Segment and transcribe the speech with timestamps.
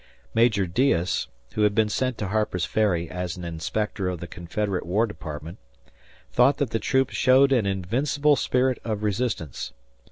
[0.33, 4.83] Major Deas, who had been sent to Harper's Ferry as an inspector of the Confederate
[4.87, 5.59] War Department,
[6.31, 9.73] thought that the troops showed an invincible spirit of resistance.